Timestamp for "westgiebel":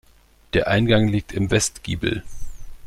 1.51-2.23